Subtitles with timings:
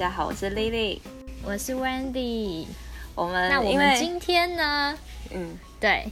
[0.00, 0.98] 家好，我是 Lily，
[1.44, 2.64] 我是 Wendy。
[3.14, 4.98] 我们那我们今天呢？
[5.30, 6.10] 嗯，对，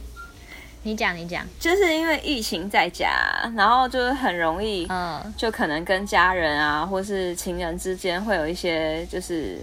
[0.83, 3.09] 你讲你讲，就是因为疫情在家，
[3.57, 9.57] 然后就是很容易，嗯，就可能跟家人啊，或是情人之间会有一些就是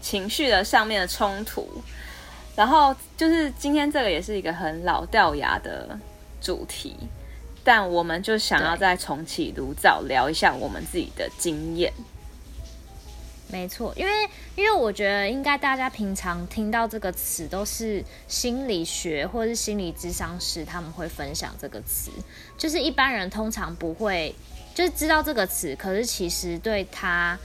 [0.00, 1.66] 情绪的上面的冲突。
[2.54, 5.98] 然后就是今天这个也是一个很老掉牙的
[6.40, 6.94] 主题，
[7.64, 11.92] 但我们就想要再重启炉灶，聊一下我们自己的经验。
[13.54, 14.12] 没错，因为
[14.56, 22.10] 因为我觉得应该大家平常听到这个词都是心理学或是心理智商师他们会分享这个词，
[22.58, 24.34] 就是一般人通常不会
[24.74, 27.38] 就是知道这个词，可是其实对他。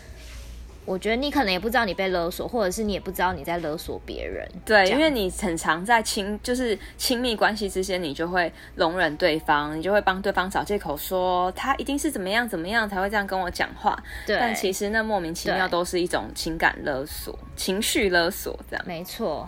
[0.90, 4.50] 我觉得你可能也不知道你被勒索，或者是你也不知道你在勒索别人。
[4.66, 13.96] 对，因为你很常在亲，就是亲密关系之间，你就会容忍对方，你就会帮对方找借口说他一定是怎么样怎么样才会这样跟我讲话。
[14.26, 18.84] 对，但其实那莫名其妙都是一种情感勒索、情绪勒索，这样。
[18.88, 19.48] 没错。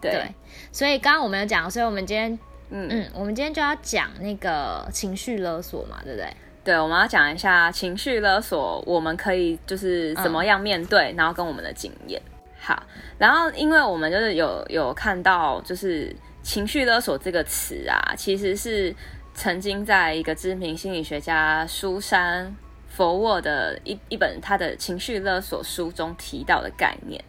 [0.00, 0.12] 对。
[0.12, 0.32] 对，
[0.70, 2.38] 所以刚刚我们有讲，所以我们今天，
[2.70, 6.32] 嗯嗯，我们今天就要讲那个情绪勒索嘛，对不对？
[6.68, 12.20] 对，我们要讲一下情绪勒索，我们可以就是怎么样面对，嗯、然后跟我们的经验。
[12.60, 12.82] 好，
[13.16, 18.94] 然后因为我们就是有有看到，就是情绪勒索这个词啊，其实是
[19.32, 22.54] 曾经在一个知名心理学家苏珊
[22.86, 27.24] 佛沃的一一本他的情绪勒索书中提到的概念。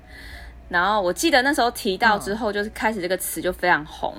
[0.69, 4.15] 然后我记得那时候提到之后，就是开始这个词就非常红，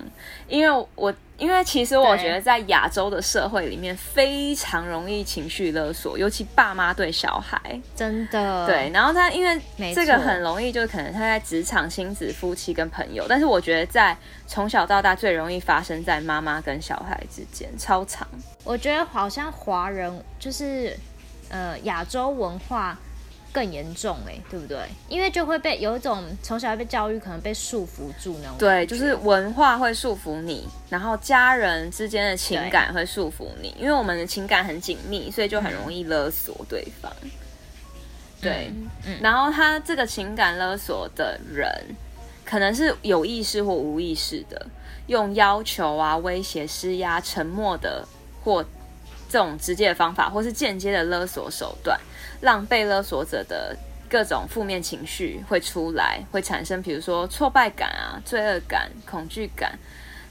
[0.49, 8.91] 因为我因为其实我觉得在亚洲的社会里面非常容易情绪勒索，尤其爸妈对小孩，真的对。
[8.93, 9.61] 然后他因为
[9.95, 14.15] 这个很容易，就可能他在职场、亲子、夫妻跟朋友，但是我觉得在
[14.47, 18.27] 从小到大最容易发生在妈妈跟小孩之间，超常。
[18.65, 20.95] 我觉得好像华人就是
[21.49, 22.99] 呃亚洲文化。
[23.53, 24.79] 更严重哎、欸，对不对？
[25.09, 28.57] 因为就会被有一种从小被教育，可能被束缚住那种。
[28.59, 37.13] 对，就是文化会束缚你，然后家人之间的情感会束缚你，因为我们的情感很紧密，所以就很容易勒索对方。
[37.23, 37.31] 嗯、
[38.41, 38.73] 对，
[39.07, 41.69] 嗯、然后他这个情感勒索的人，
[42.45, 44.67] 可能是有意识或无意识的，
[45.09, 48.07] 用要求啊、威胁、施压、沉默的
[48.45, 48.65] 或
[49.29, 51.99] 这种直接的方法，或是间接的勒索手段。
[52.41, 53.77] 让被勒索者的
[54.09, 59.79] 各种负面情绪会出来，会产生，比如说挫败感啊、罪恶感、恐惧感，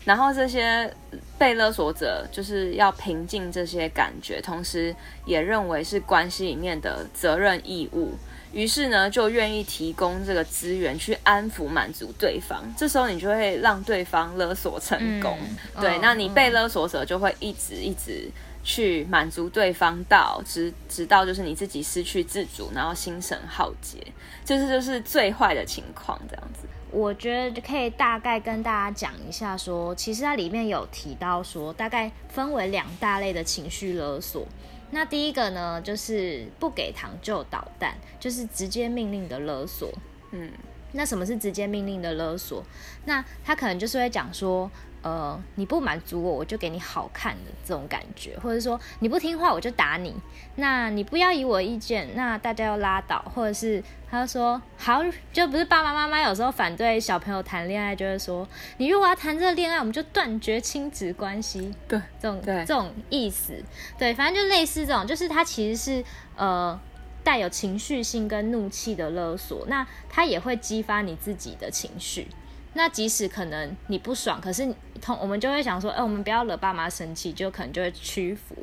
[0.04, 0.92] 然后这些
[1.38, 4.94] 被勒索者就是要平静这些感觉，同时
[5.26, 8.14] 也认为是关系里面的责任义务，
[8.52, 12.62] 于是呢就愿意提供这个资源去安抚、满足对方。
[12.76, 15.38] 这时候你就会让对方勒索成功，
[15.76, 18.30] 嗯、对，哦、那你被勒索者就会一直一直。
[18.64, 23.98] 去满足对方到直直到就是你自己失去自主，然后心神耗竭，
[24.44, 26.68] 就是就是最坏的情况这样子。
[26.92, 34.46] 我觉得可以大概跟大家讲一下说，说其实它里面有提到说，大概分为两大类的情绪勒索。
[34.92, 39.92] 那第一个呢，就是不给糖就捣蛋，就是直接命令的勒索。
[40.32, 40.52] 嗯，
[40.94, 42.64] 那什么是直接命令的勒索？
[43.06, 44.70] 那他可能就是会讲说。
[45.02, 50.14] 呃，你不满足我，我就给你好看的这种感觉，或者说你不听话，我就打你。
[50.56, 55.02] 那你不要以我意见，那大家要拉倒，或者是他就说好，
[55.32, 58.46] 就不是爸爸妈妈有时候反对小朋友谈恋爱，就会说
[58.78, 61.74] 你如果要谈这个恋爱，我们就断绝亲子关系。
[61.88, 63.54] 对，这种这种意思，
[63.98, 66.04] 对，反正就类似这种，就是他其实是
[66.36, 66.78] 呃
[67.24, 72.28] 带有情绪性跟怒气的勒索，那他也会激发你自己的情绪。
[72.74, 78.56] 那即使可能你不爽，可是通我们就会想说，哎、欸，我们不要惹爸妈生气，就可能就会屈服，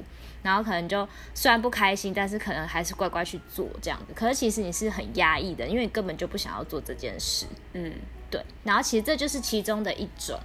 [0.43, 4.13] 然后可能就虽然不开心，但是可能还是乖乖去做这样子。
[4.15, 7.47] 可是其实你是很压抑的，因为你根本就不想要做这件事。
[7.73, 7.93] 嗯，
[8.31, 8.41] 对。
[8.63, 10.39] 然后其实这就是其中的一种。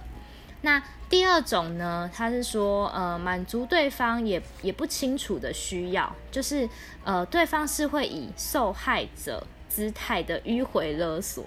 [0.62, 6.68] 那第二种呢，他是说，呃，满足对方也也不清楚的需要，就是
[7.04, 11.44] 呃，对方是会以受害者姿态的迂回勒索。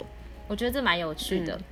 [0.48, 1.56] 我觉得这蛮有趣的。
[1.58, 1.64] 嗯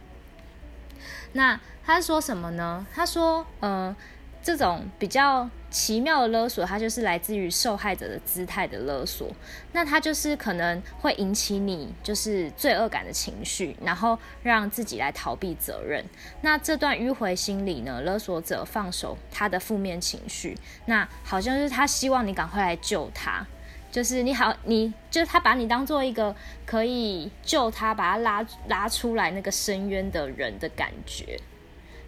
[1.33, 2.85] 那他说什么呢？
[2.93, 3.95] 他说，呃，
[4.41, 9.29] 这种比较奇妙的勒索，它就是来自于受害者的姿态的勒索。
[9.71, 16.05] 那他就是可能会引起你就是罪恶感的情绪，然后让自己来逃避责任。
[16.41, 23.45] 那这段迂回心理呢，勒索者放手他的负面情绪，那好像是他希望你赶快来救他。
[23.93, 26.35] 就是你好，你就是他把你当做一个
[26.65, 31.39] 可以救他，把他拉拉出来那个深渊的人的感觉。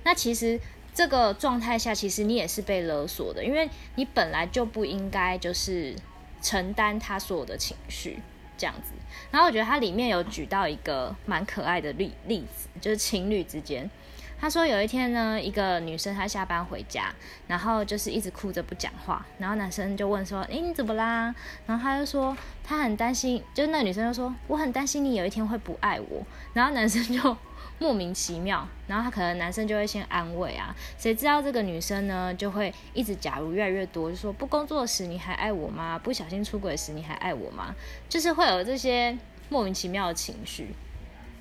[0.03, 0.59] 那其实
[0.95, 5.95] 这个状态下，其实你也是被勒索的，因为你本来就不应该就是
[6.41, 8.19] 承担他所有的情绪。
[8.57, 8.93] 这样子。
[9.31, 13.91] 然后我觉得它里面有举到一个蛮可爱的例例子，就是情侣之间。
[14.39, 17.13] 他说有一天呢，一个女生她下班回家，
[17.47, 21.33] 然后就是一直哭着不讲话，然后男生就问说：“诶，你怎么啦？”
[21.65, 26.21] 然后他就说他很担心，就是那女生就说：“我很担心你有一天会不爱我。”
[26.53, 27.37] 然后男生就
[27.79, 35.97] 莫名其妙，然后他可能男生就会先安慰啊，谁知道这个女生呢就会一直假如越来越多，就说不工作时你还爱我吗？
[35.97, 37.73] 不小心出轨时你还爱我吗？
[38.07, 39.17] 就是会有这些
[39.49, 40.67] 莫名其妙的情绪。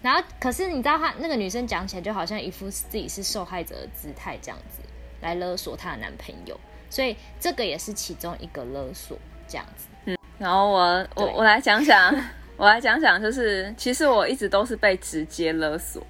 [0.04, 4.82] 然后，可是你知道，她那个女生讲起来就好像一副自己是受害者的姿态，这样子
[5.22, 6.60] 来勒索她的男朋友，
[6.90, 9.16] 所以这个也是其中一个勒索，
[9.48, 9.86] 这样子。
[10.04, 12.14] 嗯，然后我我我来讲讲，
[12.58, 16.06] 我来讲讲，就是其实我一直都是被直接勒索，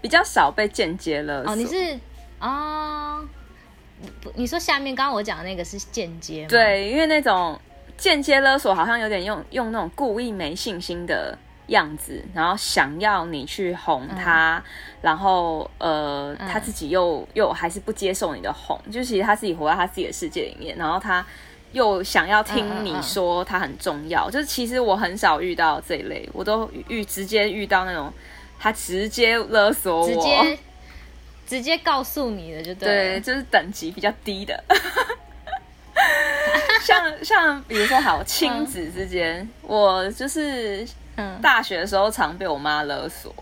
[0.00, 1.52] 比较少被间接勒索。
[1.52, 2.00] 哦，你是
[2.38, 3.20] 啊？
[4.36, 6.48] 你说下面刚刚我讲的那个是间接吗？
[6.48, 7.60] 对，因为那种
[7.98, 11.36] 间接勒索好像有点用用那种故意没信心的。
[11.68, 14.62] 样子，然后想要你去哄他，嗯、
[15.02, 21.24] 然后呃，嗯、他自己又又还是不接受你的哄，就其实他自己活在他自己的世界里面，然后他
[21.72, 28.12] 又想要听你说他很重要，就是其实我很少遇到这一类，我都遇直接遇到那种
[28.58, 30.58] 他直接勒索我，直接
[31.46, 34.64] 直接告诉你的就对，对，就是等级比较低的，
[36.82, 40.88] 像像比如说好亲子之间，嗯、我就是。
[41.42, 43.32] 大学的时候常被我妈勒索，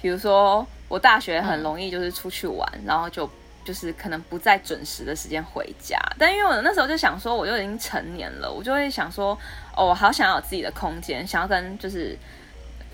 [0.00, 3.28] 比如说我大学很容易就是出去玩，嗯、然后就
[3.64, 5.98] 就是可能不在准时的时间回家。
[6.18, 9.38] 但因为我那时候就想说，我就已经成年了，我就会想说，
[9.76, 12.18] 哦，我好想要有自己的空间，想要跟就是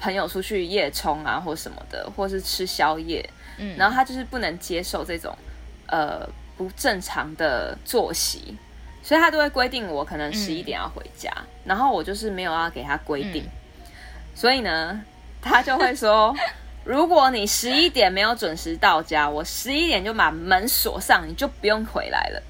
[0.01, 3.29] 朋友出去夜冲啊，或什么的，或是吃宵夜。
[3.59, 5.37] 嗯，然后他就是不能接受这种
[5.87, 8.57] 呃不正常的作息，
[9.03, 13.43] 所以他都会规定我可能十一点要回家，嗯、然后我就是没有要给他规定。
[13.43, 13.51] 嗯
[14.39, 15.03] 所以呢，
[15.43, 16.33] 他就会说，
[16.87, 22.41] 如果你十一点没有准时到家，我十一点就把门锁上，你就不用回来了。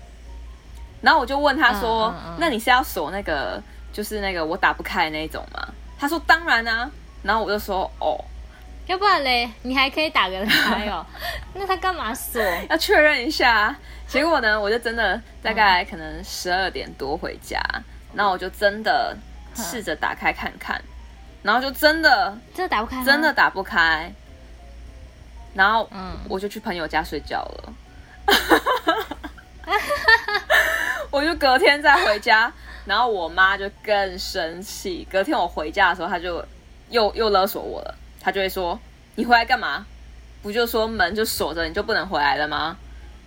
[1.01, 5.67] 然后我就问他说：“嗯嗯嗯、那你是要锁那个，就是那个我打不开的那种吗？”
[5.99, 6.91] 他说：“当然啊。”
[7.25, 8.23] 然后我就说：“哦，
[8.87, 11.07] 要不然嘞，你还可以打个开哦。
[11.55, 12.43] 那他干嘛锁？
[12.69, 13.75] 要确认一下。
[14.07, 17.59] 结果呢，我就真的大概可能十二点多回家，
[18.13, 19.17] 那、嗯、我就真的
[19.55, 20.79] 试着打开看看。
[21.49, 24.13] 然后就真的，真的打不开，真的打不开。
[25.55, 27.73] 然后，嗯，我就去朋友家睡觉了。
[31.11, 32.53] 我就隔天再回家，
[32.85, 35.09] 然后我妈就更生气。
[35.11, 36.45] 隔天我回家的时候，她就
[36.91, 37.95] 又又勒索我了。
[38.21, 38.79] 她就会说
[39.17, 39.87] ：“你回来干嘛？
[40.43, 42.77] 不就说门就锁着，你就不能回来了吗？”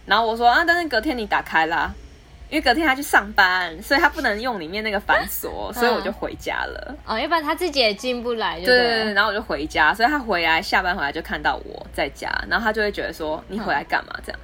[0.05, 1.91] 然后我说：“啊，但是隔天你打开啦。”
[2.51, 6.95] 因为隔天他去上班，所以他不能用里面那个反锁，所以我就回家了。
[7.05, 8.57] 哦，要不然他自己也进不来。
[8.57, 14.39] 对对对，然后我就回家，所以他回来下班回来就看到我在家，然后他就会觉得说，你回来干嘛这样？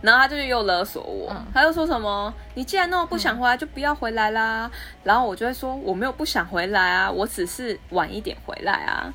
[0.00, 4.70] 然后他就又勒索我，他就说什么，你既然那么不想回来，就不要回来啦。
[5.02, 9.12] 然后我就会说，我没有不想回来啊，我只是晚一点回来啊。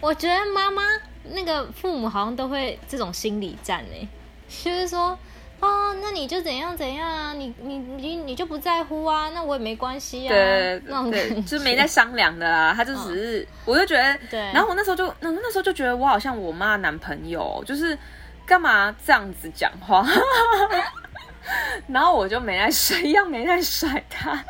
[0.00, 0.82] 我觉得妈妈
[1.24, 4.08] 那个父母好像都会这种心理战呢，
[4.48, 5.18] 就是说。
[5.60, 7.32] 哦，那你就怎样怎样啊？
[7.34, 9.28] 你你你你就不在乎啊？
[9.34, 10.30] 那我也没关系啊。
[10.30, 12.72] 对对，就是没在商量的啦。
[12.76, 14.38] 他就只是，哦、我就觉得，对。
[14.52, 17.98] 然后我那时候就那那时候就觉得我好像我妈男朋友，就是
[18.46, 20.06] 干嘛这样子讲话？
[21.88, 24.44] 然后我就没在甩，一样没在甩他，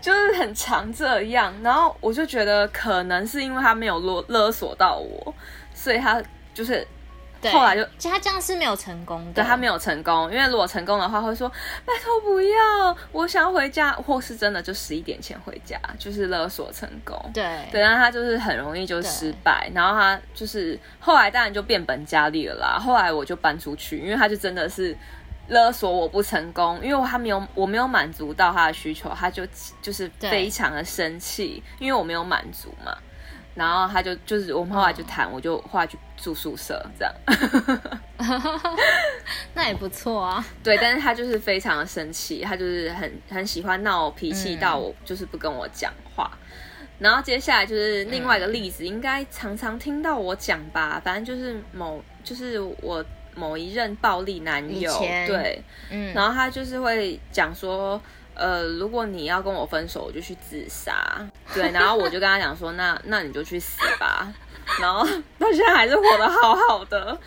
[0.00, 1.52] 就是很常这样。
[1.62, 5.34] 然后我就觉得可能是因为他没有勒勒索到我，
[5.74, 6.22] 所以他
[6.54, 6.86] 就是。
[7.40, 9.32] 对后来就，其实他这样是没有成功的。
[9.34, 11.48] 对，他没有成功，因为如果成功的话，会说
[11.84, 17.18] 拜托不要，我想要回家，或是真的就十一点前回家，就是勒索成功。
[17.34, 22.78] 对，对，然后他就是很容易就失败，然后他就是后来当然就变本加厉了啦。
[22.78, 24.96] 后来我就搬出去，因为他就真的是
[25.48, 29.46] 勒索我不成功，因为他没有我没有满足到他的需求，他就
[29.82, 32.96] 就是非常的生气，因为我没有满足嘛。
[33.54, 37.14] 然后他就就是我们后来就谈，哦、我就后来去住宿舍这样，
[39.54, 40.44] 那也不错啊。
[40.62, 46.30] 对，但是他就是非常的生气，他就是很很喜欢闹脾气到我，就是不跟我讲话。
[46.32, 53.04] 嗯、然后接下来就是另外一个例子，嗯、应该常常听到我讲吧，反正就是某就是我
[53.34, 58.00] 某一任暴力男友，对，嗯，然后他就是会讲说。
[58.38, 61.26] 呃，如果你要跟我分手，我就去自杀。
[61.54, 64.30] 对，然后我就跟他讲说，那那你就去死吧。
[64.80, 65.06] 然后
[65.38, 67.18] 他现在还是活得好好的，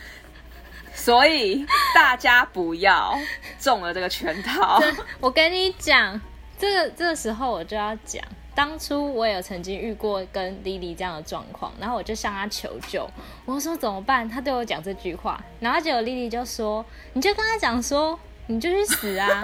[0.93, 1.65] 所以
[1.95, 3.17] 大家不要
[3.59, 4.81] 中了这个圈套。
[5.19, 6.19] 我跟你讲，
[6.57, 13.09] 这个这个时候我就要讲，当初我也有曾经遇过跟 Lily 这样的状况，然后我就向她求救，
[13.45, 14.27] 我说怎么办？
[14.27, 19.41] 她对我讲这句话，然后结果 Lily 就说：“你就跟他讲说，你就去死啊！”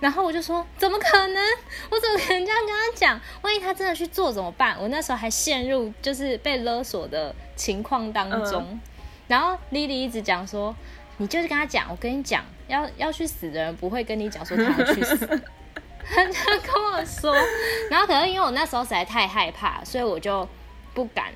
[0.00, 1.42] 然后我就说：“怎么可能？
[1.90, 3.20] 我怎么可能这样跟他讲？
[3.42, 8.80] 万一他真的去做怎么办？”我那时候还陷入就是被勒索的情况当中，嗯、
[9.28, 10.74] 然后 Lily 一直讲说。
[11.16, 15.16] 你就是跟他讲，我跟你讲，要要去死的人不会跟你讲说他要去死，
[16.02, 17.32] 他就跟我说，
[17.88, 20.48] 然后可能因为我那时候实在太害怕，所以我就
[20.92, 21.26] 不敢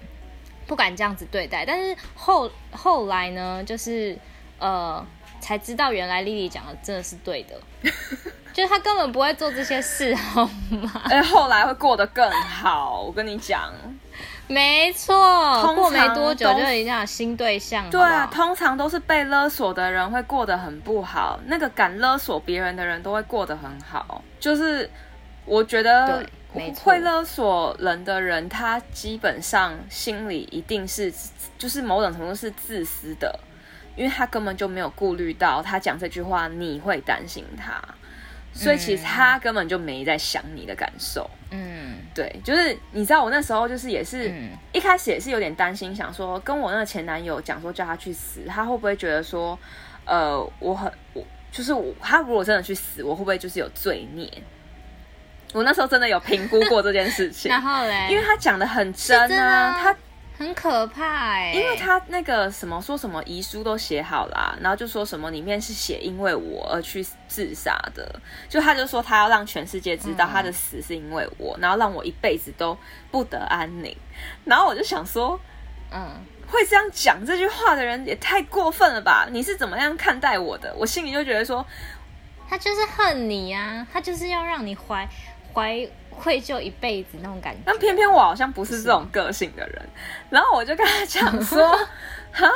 [0.66, 1.64] 不敢这样子对待。
[1.64, 4.18] 但是后后来呢，就是
[4.58, 5.06] 呃
[5.40, 7.58] 才知道原来丽丽讲的真的是对的，
[8.52, 11.02] 就是他根本不会做这些事，好吗？
[11.04, 13.72] 哎，后来会过得更好，我跟你讲。
[14.50, 15.14] 没错，
[15.74, 17.88] 过没多久就已经有新对象。
[17.90, 24.24] 对啊，通常都是被勒索的人会过得很不好，那个敢勒索别人的人都会过得很好。
[24.40, 24.90] 就是
[25.44, 26.26] 我觉得
[26.82, 31.12] 会勒索人的人，他基本上心里一定是
[31.58, 33.38] 就是某种程度是自私的，
[33.98, 37.82] 因为他根本就没有顾虑到他讲这句话你会担心他。
[38.54, 49.56] 所以其实他根本就没在想你的感受，嗯，对，就是你知道我那时候就是也是、嗯、一开始也是有点担心，想说跟我那个前男友讲说叫他去死，他会不会觉得说，
[50.06, 54.28] 呃，我很我就是我他如果真的去死，我会不会就是有罪孽？
[55.52, 59.94] 我那时候真的有评估过这件事情， 然后嘞，因为他讲的很真啊，他。
[60.38, 72.78] 很可怕哎、欸，因为他那个什么说什么遗书都写好了，然后就说什么里面是写因为我而去自杀的，就他就说他要让全世界知道他的死是因为我，嗯、然后让我一辈子都
[73.10, 73.96] 不得安宁。
[74.44, 75.40] 然后我就想说，
[75.90, 79.26] 嗯，会这样讲这句话的人也太过分了吧？
[79.32, 80.72] 你是怎么样看待我的？
[80.78, 81.66] 我心里就觉得说，
[82.48, 85.08] 他就是恨你啊，他就是要让你怀
[85.52, 85.88] 怀。
[86.18, 89.88] 愧疚一辈子那种感觉，但偏偏我好像不是这种个性的人，
[90.28, 91.66] 然后我就跟他讲说，
[92.32, 92.50] 哈，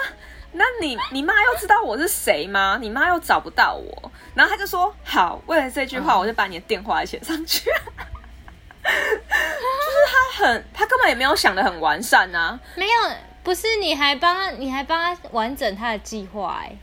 [0.53, 2.79] 那你你妈又知道我是谁吗？
[2.81, 7.71] 你妈又找不到我，然后他就说好，为了这句话，我就把你的电话写上去。
[8.85, 12.93] 就是他很，他根本也没有想的很完善啊，没有，
[13.45, 16.77] 不是你还帮他，你还帮他完整他的计划哎。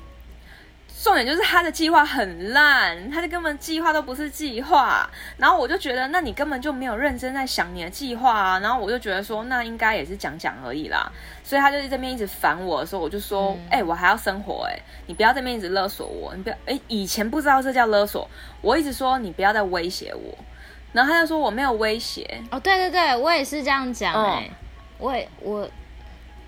[1.01, 5.10] 重点就是他的计划很烂，他的根本计划都不是计划。
[5.38, 8.60] 然后我就觉得，那你根本就没有认真在想你的计划啊。
[8.60, 11.10] 然后我就觉得说，那应该也是讲讲而已啦。
[11.41, 18.29] 所以他就在这边一直烦我的时候，我就说，哎、嗯欸，我还要生活、欸，哎，你不要在这边一直勒索我，你不要，哎、欸，以前不知道这叫勒索，
[18.62, 20.38] 我一直说你不要再威胁我。
[20.91, 22.41] 然后他就说我没有威胁。
[22.51, 24.56] 哦，对对对，我也是这样讲、欸，哎、嗯，
[24.98, 25.70] 我也我。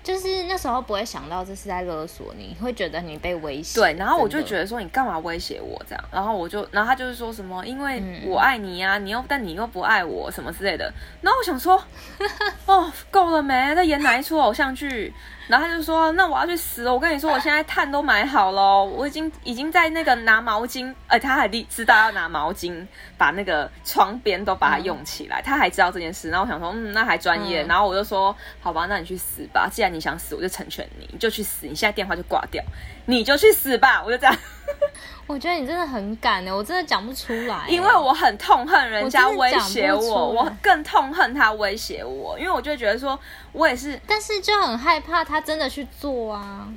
[0.02, 3.80] 就是那时候不会想到这是在勒索你，会觉得你被威胁。
[3.80, 10.92] 对，然后我就觉得说你干嘛威胁我这样，然后我就，然后他就是说什么，因为我爱你呀、啊，你又但你又不爱我什么之类的。
[11.20, 11.82] 然后我想说，
[12.66, 13.74] 哦，够了没？
[13.74, 15.12] 在演哪一出偶像剧？
[15.52, 16.94] 然后他就说：“那我要去死了！
[16.94, 22.86] 我跟你说，我现在炭都买好了，我已经已经在那个拿毛巾，哎，他还知道要拿毛巾
[23.18, 26.30] 把那个窗边都把它用起来，嗯、他还知道这件事。
[26.30, 27.64] 然后我想说，嗯，那还专业。
[27.64, 29.68] 嗯、然后我就说，好吧，那你去死吧！
[29.70, 31.66] 既然你想死，我就成全你，你就去死。
[31.66, 32.64] 你现在电话就挂掉，
[33.04, 34.02] 你就去死吧！
[34.02, 34.34] 我就这样。
[35.32, 43.18] ”我觉得你真的很敢呢，我真的讲不出来，因为我很痛恨人家威胁我，我，我更痛恨他威胁我，因为我就觉得说，
[43.52, 46.68] 我也是，但是就很害怕他真的去做啊，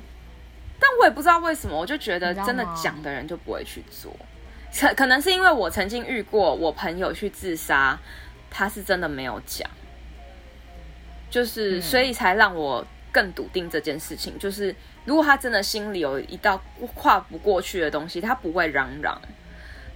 [0.80, 4.10] 但我也不知道为什么，我就觉得真的讲的人就不会去做，
[4.74, 7.98] 可可能是因为我曾经遇过我朋友去自杀，
[8.50, 9.68] 他是真的没有讲，
[11.28, 14.74] 就是所以才让我更笃定这件事情，就是。
[15.06, 16.60] 如果他真的心里有一道
[16.94, 19.18] 跨不过去的东西，他不会嚷嚷，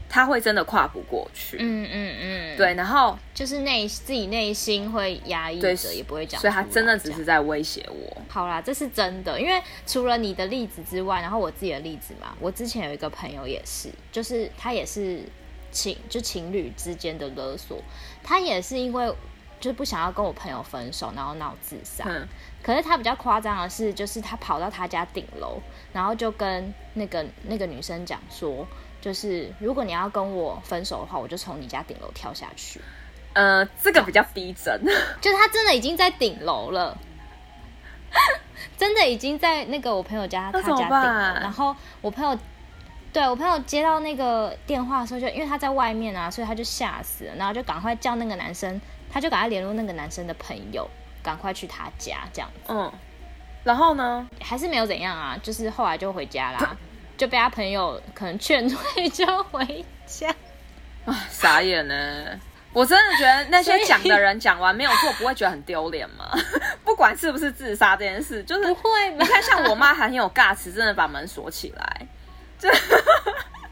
[0.08, 1.58] 他会真的跨不过去。
[1.60, 8.22] 嗯嗯嗯，对，然后就是内自己内心会压抑着，也不会讲，所以他真的只是在威胁我。
[8.28, 15.20] 好啦，这是真的，因为除了你的例子之外，然后我自己的例子嘛，我之前有一个朋友也是，就是他也是
[15.72, 17.82] 情就情侣之间的勒索，
[18.22, 19.12] 他也是因为
[19.58, 22.04] 就是不想要跟我朋友分手，然后闹自杀。
[22.06, 22.26] 嗯
[22.62, 25.60] 可是他比较夸张的是，就是他跑到他家顶楼，
[25.92, 28.66] 然后就跟那个那个女生讲说，
[29.00, 32.80] 就是如果你要跟我分手的话，我就从你家顶楼跳下去。
[33.32, 34.78] 呃，这个比较逼真，
[35.20, 36.98] 就是他真的已经在顶楼了，
[38.76, 42.38] 真的已经在那个我朋友家他家顶楼，然后我朋友
[43.12, 50.90] 对我朋友接到那个电话的时候，就因为他在外面啊，所以他就吓死了，然后就赶快叫那个男生，他就赶快联络那个男生的朋友。
[51.22, 52.60] 赶快去他家，这样子。
[52.68, 52.92] 嗯，
[53.64, 54.26] 然后呢？
[54.40, 56.76] 还是没有怎样啊，就是后来就回家啦，
[57.16, 60.28] 就被他朋友可能劝退，就回家。
[61.04, 61.94] 啊，傻眼呢。
[62.72, 66.30] 我真的觉得那些讲的人讲完没有做，不会觉得很丢脸吗？
[66.84, 69.10] 不管是不是自杀这件事，就是不会。
[69.18, 72.06] 你看，像我妈很有尬词，真的把门锁起来，
[72.60, 72.68] 就、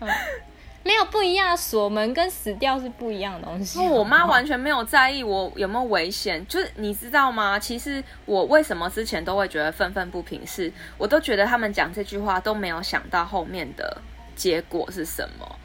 [0.00, 0.08] 嗯、
[0.84, 1.56] 没有不一样。
[1.56, 3.78] 锁门跟死掉是不一样的东西。
[3.80, 7.58] 我妈完全没有在意我有没有危险，就是你知道吗？
[7.58, 14.00] 其实我为什么之前都会觉得愤愤不平是，是我都觉得他们讲这句话都没有想到后面的
[14.34, 15.58] 结果是什么。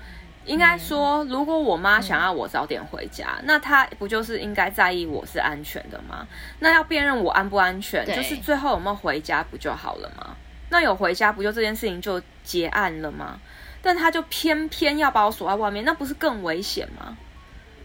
[0.46, 6.28] 应该说，如果我妈想要我早点回家，嗯、那她不就是应该在意我是安全的吗？
[6.60, 10.36] 那要辨认我安不安全，就是最后有没有回家不就好了吗？
[10.70, 13.40] 那有回家不就这件事情就结案了吗？
[13.84, 17.16] 但他就偏偏要把我锁在外面，那不是更危险吗？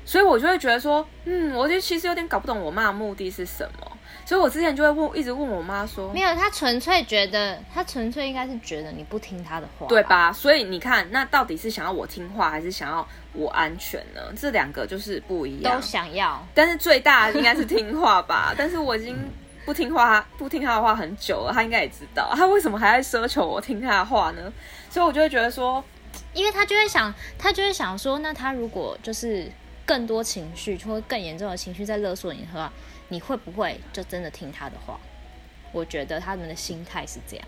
[0.04, 3.92] 所以我就会觉得说，嗯，我就其实有点搞不懂我妈的目的是什么。
[4.24, 10.32] 所以，我之前就会问，一直问我妈说，没有，她纯粹觉得，她纯粹应该是觉得你不听她的话，对吧？
[10.32, 14.20] 所以你看，那到底是想要我听话，还是想要我安全呢？
[14.38, 16.46] 这两个就是不一样，都想要。
[16.54, 18.54] 但是最大应该是听话吧？
[18.56, 19.16] 但是我已经
[19.68, 24.50] 不听话，不听他的话很久了，他应该也知道，他为什么还在奢求我听他的话呢？
[24.88, 25.84] 所以我就会觉得说，
[26.32, 29.52] 因为他就会想，他就会想说，那他如果就是
[29.84, 32.72] 更多情绪或更严重的情绪在勒索你的话。
[33.10, 34.98] 你会不会就真的听他的话？
[35.72, 37.46] 我觉得他们的心态是这样，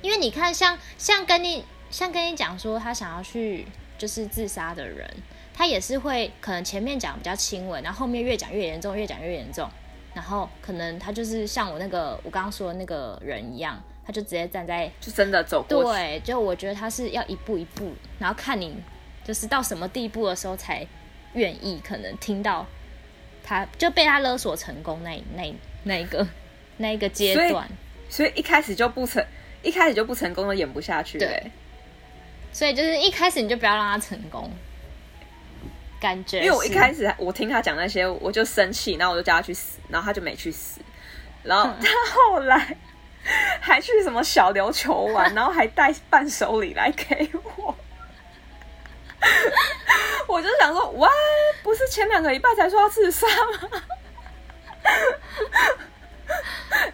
[0.00, 3.66] 因为你看像，像像跟你像跟你讲说他想要去
[3.98, 5.06] 就是自杀的人，
[5.54, 9.68] 他也是会可能前面讲比较轻微，然后后面越讲越严重，越讲越严重，
[10.14, 15.98] 然后可能他就是像我那个我刚刚说的那个人一样，他就直接站在就真的走过去。
[15.98, 18.76] 对，就我觉得他是要一步一步，然后看你
[19.24, 20.86] 就是到什么地步的时候才
[21.34, 22.66] 愿意可能听到。
[23.44, 26.26] 他就被他勒索成功那那那一个
[26.76, 27.66] 那一个阶段，
[28.10, 29.24] 所以一开始就不成，
[29.62, 31.18] 一开始就不成功的演不下去。
[31.18, 31.50] 对，
[32.52, 34.50] 所以就是一开始你就不要让他成功，
[36.00, 36.38] 感觉。
[36.38, 40.80] 因为我一开始我听他讲那些，我就生气，然后我就叫他去死，然后他就没去死，
[41.42, 42.76] 然后他 后来
[43.60, 47.74] 还去什么小琉球玩， 然后还带伴手礼来给我。
[50.28, 51.10] 我就想说，哇，
[51.62, 53.82] 不是前两个礼拜才说要自杀吗？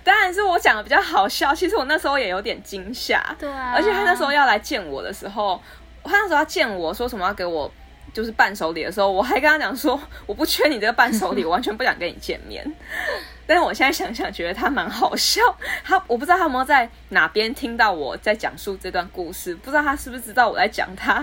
[0.02, 1.54] 当然是我讲的比较好笑。
[1.54, 3.72] 其实我那时候也有点惊吓，对啊。
[3.74, 5.60] 而且他那时候要来见我的时候，
[6.02, 7.70] 他那时候要见我说什么要给我
[8.14, 12.64] 就是伴手礼的时候，我还跟他讲说，我不缺你这个伴手礼，我完全不想跟你见面。
[13.46, 15.42] 但是我现在想想，觉得他蛮好笑。
[15.82, 21.22] 他我不知道他有没有在哪边听到我在讲述这段故事，不知道他是不是知道我在讲他。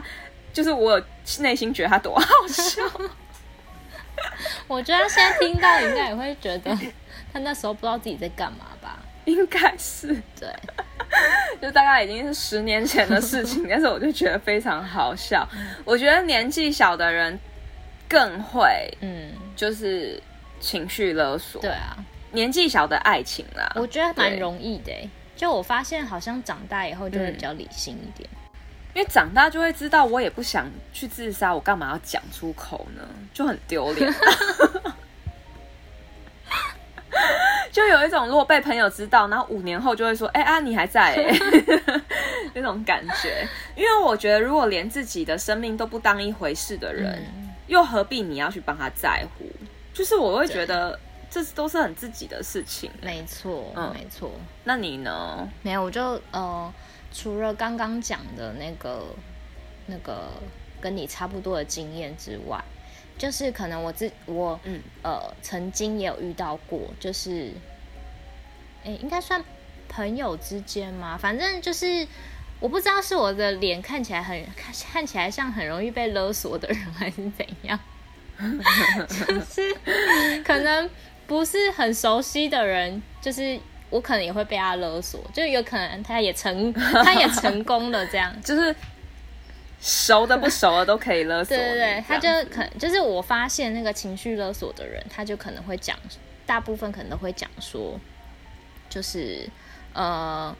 [0.54, 1.01] 就是我
[1.39, 2.84] 内心觉得他多好笑，
[4.67, 6.77] 我觉得他现在听到应该也会觉得
[7.32, 8.99] 他那时候不知道自己在干嘛吧？
[9.23, 10.49] 应该是对，
[11.62, 15.47] 就大概已经是十年前的事情， 但是我就觉得非常好笑。
[15.86, 17.38] 我觉得年纪小的人
[18.10, 18.65] 更会，
[19.02, 20.21] 嗯，就是
[20.60, 21.62] 情绪勒索。
[21.62, 21.95] 对啊，
[22.32, 24.91] 年纪小的爱情啦，我觉得蛮容易的。
[25.36, 28.30] 就我发现，好像长大以后就会比较理性一点。
[28.93, 33.02] 因为长大就会知道，我也不想去自杀，我干嘛要讲出口呢？
[33.34, 34.13] 就很丢脸。
[38.01, 41.39] 有一种，如果被朋友知道，然后五年后就会说：“哎、欸、啊，你还在、欸？”
[42.53, 43.47] 那种感觉。
[43.75, 49.45] 因为我觉得，如果连自己的生命都不当一回事的人，嗯、又何必你要去帮他在乎？
[49.93, 52.91] 就是我会觉得，这都是很自己的事情。
[53.01, 54.31] 没错，嗯，没错。
[54.63, 55.47] 那你呢？
[55.61, 56.73] 没有，我就呃。
[57.13, 59.03] 除了刚刚讲的那个、
[59.87, 60.29] 那个
[60.79, 62.57] 跟你差不多的经验之外，
[63.17, 67.51] 就是可能我自我嗯呃曾经也有遇到过，就是
[68.84, 69.44] 哎、欸，应该算
[69.88, 71.17] 朋友之间嘛？
[71.17, 72.08] 反正就是
[72.60, 77.80] 我不知道是我的脸看起来很看看起来像很容易被勒索的人， 还是怎样，
[79.08, 80.89] 就是可能
[81.28, 83.60] 不是很熟悉的人，就是。
[83.91, 88.74] 我可能也会被他勒索，就有可能他也成，他也成功了，这样 就是
[89.82, 91.58] 熟的不熟的都可以勒索。
[91.58, 96.00] 对对对，他就可能就是我发现那个情绪勒索的人，他就可能会讲，
[96.46, 98.00] 大部分可能都会讲说，
[98.91, 99.49] 就是
[99.93, 100.54] 呃，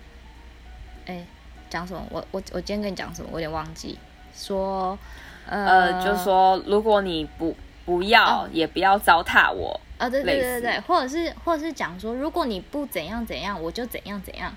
[1.06, 1.24] 哎，
[1.70, 2.02] 讲什么？
[2.10, 3.30] 我我我今天跟你讲什么？
[3.32, 4.00] 我有点忘记。
[4.34, 4.98] 说
[5.46, 7.54] 呃，呃，就是说如果你不
[7.86, 9.80] 不要，啊、也不要糟蹋我。
[9.98, 14.52] 啊、哦，对对对对，或者是或者是讲说，如果你不怎样怎样，我就怎样怎样。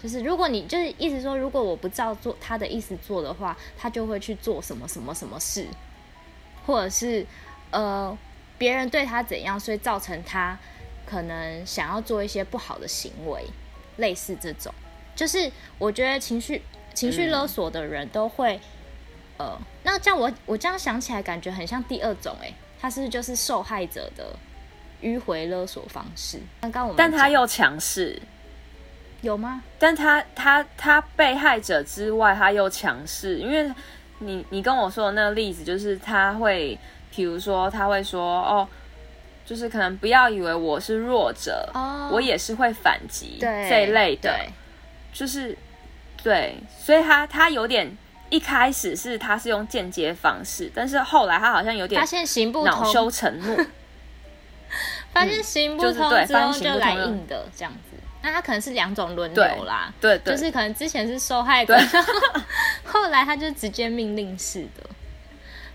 [0.00, 5.66] 就是如果你就是意思说，如果我不照做他的意思做的话，他就会去做什么什么什么事，
[6.66, 7.26] 或者是
[7.70, 8.16] 呃
[8.58, 10.58] 别人对他怎样，所以造成他
[11.14, 13.44] 可能想要做一些不好的行为，
[13.98, 14.74] 类似这种。
[15.14, 15.48] 就是
[15.78, 16.60] 我觉得情绪
[16.92, 18.56] 情绪勒索的人都会，
[19.38, 22.54] 嗯、呃，那这样我我这样想起来，感觉很像第二种哎、欸。
[22.80, 24.36] 他是不是就是受害者的
[25.02, 26.40] 迂回勒索方式？
[26.62, 28.20] 刚刚我们，但他又强势，
[29.22, 29.62] 有吗？
[29.78, 33.72] 但他他他被害者之外，他又强势，因为
[34.18, 36.76] 你你跟我说的那个例子，就是他会，
[37.14, 38.68] 比如说他会说哦。
[39.46, 44.34] 就是可能不要以为我是弱者，oh, 我也是会反击这一类的，
[45.12, 45.56] 就是
[46.22, 47.94] 对，所以他他有点
[48.30, 53.56] 一开始是他是用间接方式，但是后来他好像有点发现行不通，恼羞成怒，
[55.12, 57.98] 发现行不通之后就来硬的这样子。
[58.22, 61.78] 那他可能是两种轮流啦，对，就是可能之前是受害者，
[62.82, 64.88] 后来他就直接命令式的。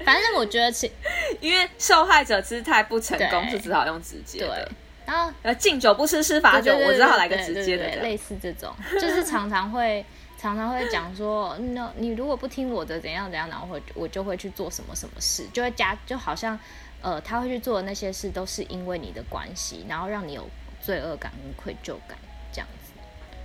[0.06, 0.92] 反正我觉得，其
[1.42, 4.48] 因为受害者姿态不成功，对就只好用直接的。
[4.48, 4.68] 对，
[5.06, 10.06] 然后呃，敬酒不吃吃罚酒，我只好来个直接的，类似这种，就是常常会
[10.38, 16.58] 常常会讲说，那你如果不听我的，怎样怎样，然后会我就会去做什么什么事，就会加，就好像
[17.02, 20.48] 呃，他会去做的那些事，都是因为你的关系，然后让你有
[20.82, 22.18] 罪恶感跟愧疚感
[22.54, 22.92] 这样子。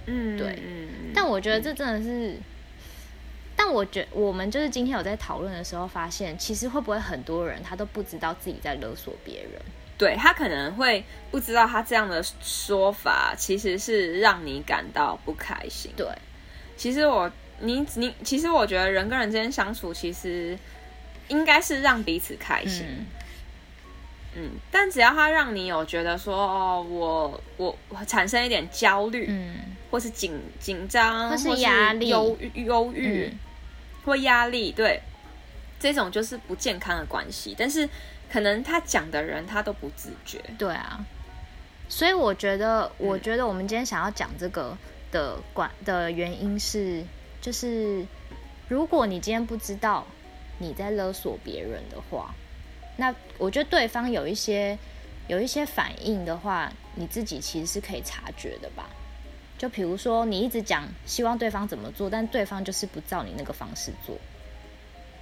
[0.06, 2.38] 嗯，对，嗯，但我觉得这真的是。
[3.64, 9.52] 但我觉得我们就是今天有在讨论的时候，发现其实会不会很多人他都不知道自己在勒索别人？
[9.96, 15.90] 对，他可能会不知道他这样的说法其实是让你感到不开心。
[15.96, 16.06] 对，
[16.76, 20.58] 其实我你你其实我觉得人跟人之间相处其实
[21.28, 22.84] 应该是让彼此开心。
[22.86, 23.06] 嗯，
[24.34, 29.54] 嗯，但只要他让你有觉得说哦，我我产生一点焦虑，嗯，
[29.90, 33.30] 或是紧紧张，或是压力、忧忧郁。
[33.32, 33.38] 嗯
[34.04, 35.00] 或压力，对，
[35.80, 37.54] 这种就是不健康的关系。
[37.58, 37.88] 但是
[38.30, 40.40] 可能他讲的人他都不自觉。
[40.58, 41.04] 对啊，
[41.88, 44.76] 所以我觉得，我觉得我们今天想要讲这个
[45.10, 47.04] 的关的原因是，
[47.40, 48.04] 就是
[48.68, 50.06] 如果你今天不知道
[50.58, 52.34] 你在勒索别人的话，
[52.96, 54.78] 那我觉得对方有一些
[55.28, 58.88] 有一些反应的话，你自己其实是可以察觉的吧。
[59.64, 64.14] 就比如说，你一直讲希望对方怎么做，但对方就是不照你那个方式做。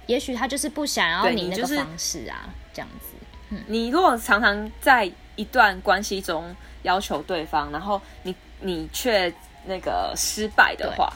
[0.05, 3.15] 也许他就是不想要你那个方式啊，这样子。
[3.51, 11.13] 嗯，你如果常常在一段关系中要求对方，然后你你却那个失败的话，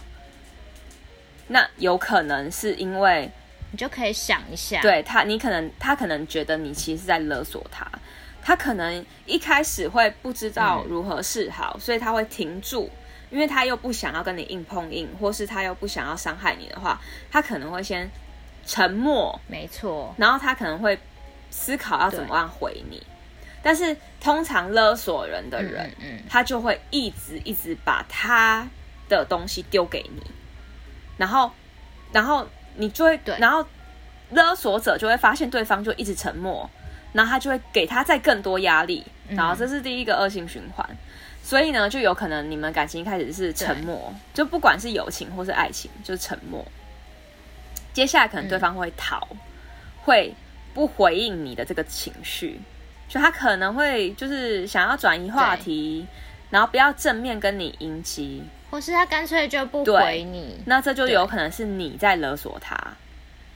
[1.48, 3.30] 那有可能是因为
[3.72, 7.86] 你就可以想一下，对他，你可能他可能觉得你其实是在勒索他，
[8.42, 12.90] 他可能一开始会不知道如何是好，嗯，所以他会停住。
[13.30, 17.00] 因为他又不想要跟你硬碰硬，或是他又不想要伤害你的话，
[17.32, 18.10] 他可能会先
[18.66, 20.14] 沉默，没错。
[20.18, 20.98] 然后他可能会
[21.50, 23.02] 思考要怎么样回你。
[23.62, 28.66] 但是通常勒索人的人，嗯，嗯，他就会一直一直把他
[29.10, 30.22] 的东西丢给你，
[31.18, 31.52] 然后，
[32.14, 33.66] 然后你就会，对，然后
[34.30, 36.70] 勒索者就会发现对方就一直沉默，
[37.12, 40.88] 然后他就会给他再更多压力，然后这是第一个恶性循环。
[41.48, 46.62] 所以呢，就有可能你们感情一开始是沉默，就不管是友情或是爱情，就是沉默。
[47.94, 49.38] 接下来可能对方会逃，嗯、
[50.04, 50.36] 会
[50.74, 52.60] 不回应你的这个情绪，
[53.08, 56.06] 就他可能会就是想要转移话题，
[56.50, 60.62] 然后不要正面跟你迎击，或是他干脆就不回你。
[60.66, 62.76] 那这就有可能是你在勒索他。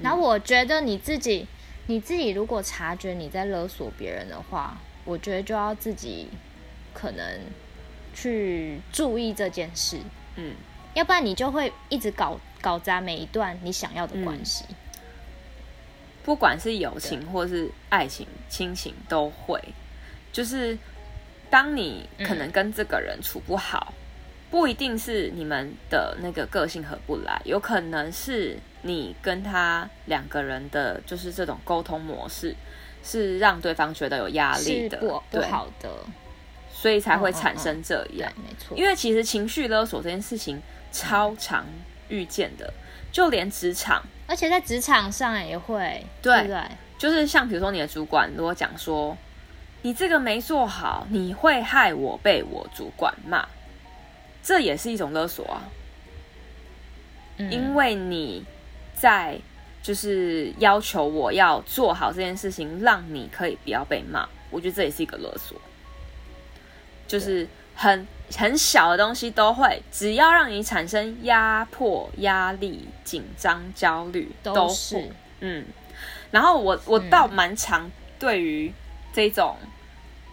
[0.01, 1.45] 然后我觉得你自己，
[1.88, 6.30] 你自己如果察觉你在勒索别人的话，我觉得就要自己
[6.93, 7.41] 可能。
[8.13, 9.97] 去注意这件事，
[10.36, 10.54] 嗯，
[10.93, 14.76] 要不然你就会一直搞搞砸每一段你想要的关系，嗯，
[16.24, 19.62] 不管是友情或是爱情、亲情都会。
[20.32, 20.78] 就是
[21.50, 23.95] 当你可能跟这个人处不好，嗯，
[24.50, 32.56] 不一定是你们的那个个性合不来，有可能是你跟他两个人的就是这种沟通模式
[33.04, 35.89] 是让对方觉得有压力的，不，不好的。
[36.82, 38.76] 所以才会产生这样，没错。
[38.76, 40.60] 因为其实情绪勒索这件事情
[40.91, 41.63] 超常
[42.10, 42.74] 遇见的，嗯、
[43.12, 46.63] 就连职场，而且在职场上也会，对，对，对，
[46.98, 49.15] 就是像比如说你的主管如果讲说
[49.84, 53.48] 你这个没做好，你会害我被我主管骂，
[54.41, 55.62] 这也是一种勒索啊。
[57.38, 58.44] 嗯、因为你
[58.96, 59.38] 在
[59.84, 65.62] 就是要求我要做好这件事情，让你可以不要被骂，我觉得这也是一个勒索。
[67.12, 67.45] 就是
[67.76, 75.10] 很很小的东西都会，只要让你产生压迫、压力、紧张、焦虑，都是
[75.41, 75.65] 嗯。
[76.32, 78.74] 然后我我倒蛮常对于
[79.12, 79.58] 这种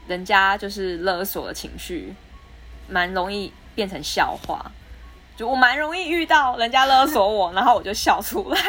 [0.07, 2.14] 人家就是勒索的情绪，
[2.87, 4.71] 蛮容易变成笑话。
[5.37, 8.61] 就我蛮容易遇到人家勒索我，然后我就笑出来，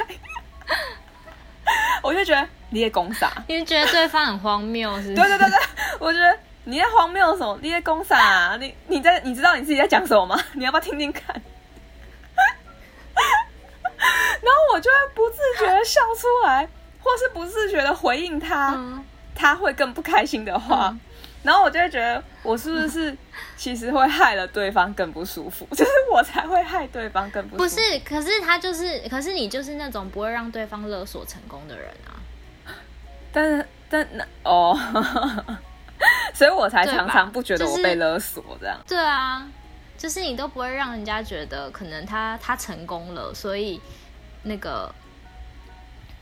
[2.02, 3.32] 我就觉得你也攻傻？
[3.48, 5.16] 因为觉得对方很荒谬，是不是？
[5.16, 5.60] 对对对对，
[6.00, 7.58] 我觉得你在荒谬什么？
[7.62, 8.58] 你在攻啥？
[8.60, 10.40] 你你在你知道你自己在讲什么吗？
[10.54, 11.24] 你要不要听听看？
[14.42, 16.68] 然后我就会不自觉的笑出来，
[17.02, 19.04] 或是不自觉的回应他，嗯、
[19.36, 20.90] 他会更不开心的话。
[20.90, 21.00] 嗯
[21.42, 23.16] 然后我就会觉得，我是不是
[23.56, 25.66] 其实会害了对方更不舒服？
[25.72, 27.64] 就是我才会害对方更不舒服。
[27.64, 32.20] 不是，可是他就是，可是你就是那种不会让对方勒索成功的人啊。
[33.32, 34.78] 但是，但那哦，
[36.40, 38.80] 所以我才常常不觉得我被勒索这样。
[38.88, 39.46] 对啊，
[39.98, 43.82] 就是你都不会让人家觉得可能他他成功了，所以
[44.44, 44.90] 那个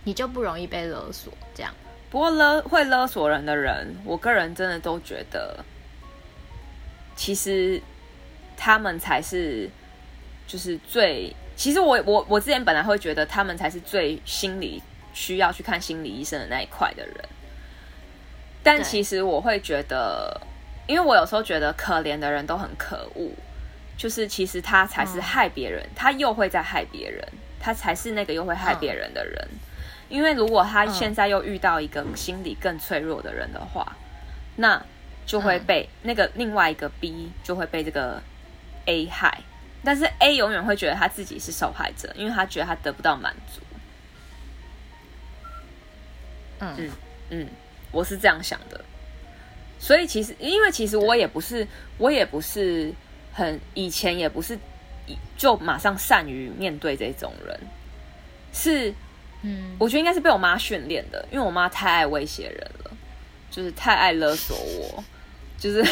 [0.05, 1.71] 你就不容易被勒索这样。
[2.09, 5.63] 不过勒会勒索人的人，我个人真的都觉得，
[7.15, 7.79] 其实
[8.57, 9.69] 他们才是
[10.47, 11.31] 就是最。
[11.55, 14.81] 其实我我我之前本来会觉得他们才是最心理
[15.13, 17.15] 需要去看心理医生的那一块的人，
[18.67, 20.41] 但其实我会觉得，
[20.87, 23.31] 因为我有时候觉得可怜的人都很可恶，
[23.97, 27.25] 就是其实他才是害别人，他又会在害别人，
[27.59, 29.47] 他才是那个又会害别人的人。
[30.09, 34.03] 因为如果他现在又遇到一个心理更脆弱的人的话，嗯、
[34.57, 34.85] 那
[35.25, 38.21] 就会被那个另外一个 B 就会被这个
[38.85, 39.39] A 害，
[39.83, 43.61] 但是 A 永远会觉得他自己是受害者，因为他觉得他得不到满足。
[46.59, 46.75] 嗯。
[46.77, 46.91] 嗯
[47.29, 47.47] 嗯，
[47.91, 48.79] 我是这样想的。
[49.79, 52.93] 所以其实，因为其实我也不是，我也不是
[53.33, 54.57] 很以前也不是
[55.37, 57.59] 就马上善于面对这种人，
[58.51, 58.93] 是。
[59.43, 62.91] 嗯，我觉得应该是被我妈训练的，因为我妈太爱威胁人了，
[63.51, 65.03] 就是太爱勒索我，
[65.59, 65.83] 就是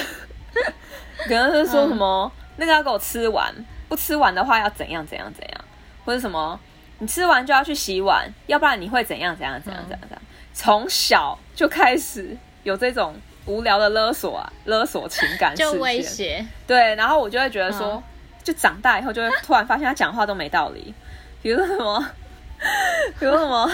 [1.27, 3.53] 可能是说什么、嗯、那个要给我吃完，
[3.87, 5.65] 不吃完的话要怎样怎样怎样，
[6.03, 6.59] 或者什么
[6.97, 10.21] 你吃完就要去洗碗，要不然你会怎样怎样怎样怎样怎样。
[10.55, 13.15] 从小就开始有这种
[13.45, 16.43] 无聊的勒索啊，勒索情感，就威胁。
[16.65, 18.01] 对，然后我就会觉得说，
[18.41, 20.93] 就长大以后就会突然发现他讲话都没道理，
[21.43, 22.11] 比如说什么。
[23.19, 23.69] 比如什么，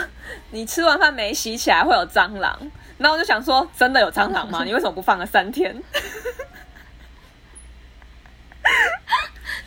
[0.49, 2.59] 你吃完饭没洗起来会有蟑螂，
[2.97, 4.63] 然后我就想说，真的有蟑螂吗？
[4.65, 5.71] 你为什么不放个三天？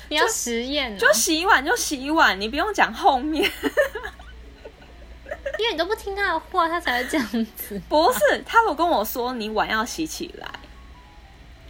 [0.08, 3.48] 你要实验，就洗碗就洗碗，你不用讲后面，
[5.58, 7.80] 因为你都不听他的话，他才会这样子。
[7.88, 10.48] 不是，他如果跟我说你碗要洗起来，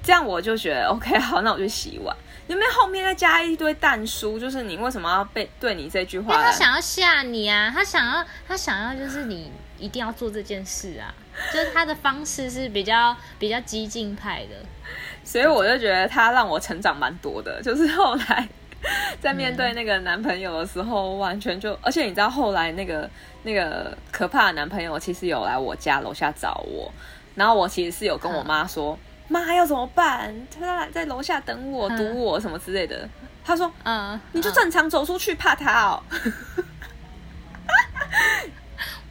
[0.03, 2.16] 这样我就觉得 OK， 好，那我就洗碗。
[2.47, 4.38] 有没有后面再加一堆蛋书？
[4.38, 6.42] 就是你为什么要被对你这句话？
[6.42, 7.70] 他想要吓你啊！
[7.75, 11.09] 他想要，他想要就是你一定要做这件事啊！
[11.53, 14.57] 就是他的方式是比较比较激进派的，
[15.25, 17.62] 所以我就觉得他让我成长蛮多的。
[17.62, 18.47] 就是后来
[19.20, 21.79] 在面对那个男朋友的时候，完全就……
[21.83, 23.09] 而且你知道后来那个
[23.42, 26.92] 那个可怕的男朋友其实有来我家楼下找我，
[27.35, 28.99] 然后我其实是有跟我妈说。
[29.27, 30.35] 妈要怎么办？
[30.59, 33.09] 他在楼下等我，堵我什么之类的。
[33.42, 36.03] 他说：“嗯，你就正常走出去，怕他哦。”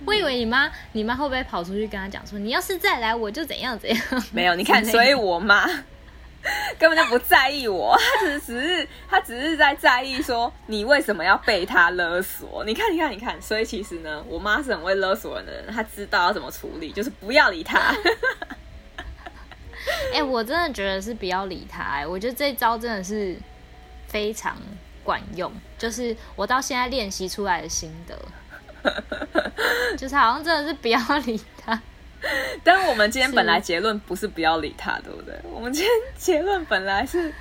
[0.05, 3.99] 我以为你妈，你妈会不会跑出去跟他讲说：“你要是再来，我就怎样怎样？”
[4.31, 5.67] 没有，你看，所以我妈
[6.77, 12.63] 根本就不在意我， 他只是只是他只是在在意说你为什么要被他勒索。
[12.65, 17.79] 你看，你看，你看，所以其实呢，我妈是很会勒索人的人，她知道要怎么处理，就是不要理他。
[20.12, 22.08] 哎、欸，我真的觉得是不要理他、欸。
[22.08, 23.38] 我觉得这招真的是
[24.08, 24.58] 非常
[25.03, 28.17] 管用，就是我到现在练习出来的心得，
[29.97, 31.82] 就是好像真的是不要理他。
[32.63, 35.33] 但我们今天本来结论不是不要理他，对不对？
[35.51, 37.33] 我们今天结论本来是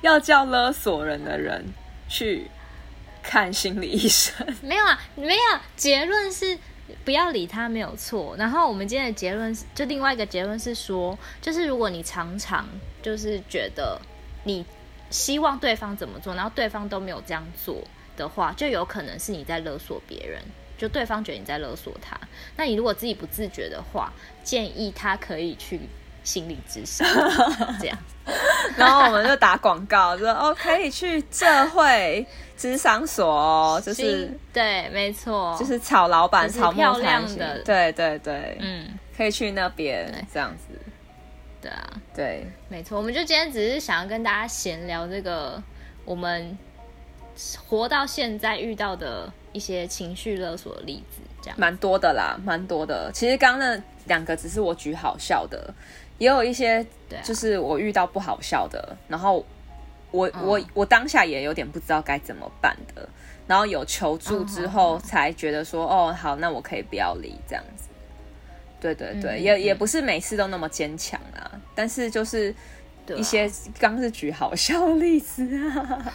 [0.00, 1.64] 要叫勒索人的人
[2.08, 2.48] 去
[3.22, 4.46] 看心理医生。
[4.62, 5.42] 没有啊，没有
[5.76, 6.58] 结论是。
[7.04, 8.34] 不要理他，没有错。
[8.38, 12.66] 然后我们今天的结论是，就另外一个结论是说，就是如果你常常
[13.02, 14.00] 就是觉得
[14.44, 14.64] 你
[15.10, 17.76] 希望对方怎么做，然后对方都没有这样做
[18.16, 20.40] 的话，就有可能是你在勒索别人，
[20.78, 22.18] 就对方觉得你在勒索他。
[22.56, 24.10] 那你如果自己不自觉的话，
[24.42, 25.80] 建议他可以去
[26.24, 27.06] 心理咨商，
[27.78, 27.98] 这样。
[28.76, 32.26] 然后我们就打广告，就说哦，可以去社会。
[32.58, 40.76] 智商所哦，就是对，没错，就是炒老板，炒漂亮的，对对对，嗯，可以去那边这样子，
[41.62, 45.62] 对啊，对，没错，我们就今天只是想要跟大家闲聊这个
[46.04, 46.58] 我们
[47.68, 53.10] 活到现在遇到的一些情绪勒索的例子，这样蛮多的啦，蛮多的。
[53.12, 55.72] 其实刚刚那两个只是我举好笑的，
[56.18, 56.86] 也有一些
[57.22, 59.44] 就是我遇到不好笑的，然后。
[60.10, 63.06] 我我我当下也有点不知道该怎么办的，
[63.46, 67.88] 然后有求助之后才觉得说，哦，好，那我可以不要理这样子。
[68.80, 72.54] 对对对，嗯、也也不是每次都那么坚强啊，但是就是
[73.14, 76.12] 一些刚是举好笑的例子啊。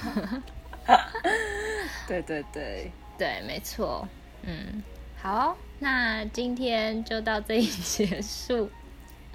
[2.07, 4.07] 对对对对，没错。
[4.41, 4.83] 嗯，
[5.21, 8.69] 好，那今天就到这里结束。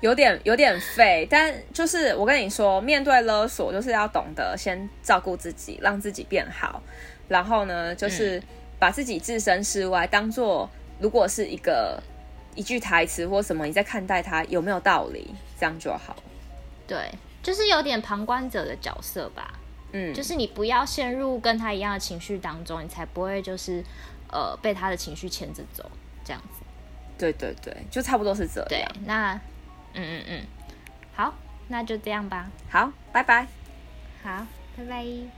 [0.00, 6.80] 有点有点废，但就是我跟你说，面对勒索，就是要懂得先照顾自己，让自己变好。
[7.26, 8.40] 然后呢，就是
[8.78, 12.00] 把自己置身事外，当做如果是一个
[12.54, 16.14] 一句台词或什么，你在看待它有没有道理，这样就好。
[16.86, 17.10] 对，
[17.42, 19.58] 就是有点旁观者的角色吧。
[19.92, 23.84] 嗯，就是你不要陷入跟他一样的情绪当中，你才不会就是
[24.30, 25.90] 呃被他的情绪牵着走，
[26.24, 26.64] 这样子。
[27.18, 28.68] 对对对，就差不多是这样。
[28.68, 29.40] 对，那。
[29.94, 30.46] 嗯嗯嗯，
[31.14, 31.34] 好，
[31.68, 32.50] 那就这样吧。
[32.68, 33.48] 好，拜拜。
[34.22, 34.46] 好，
[34.76, 35.28] 拜拜。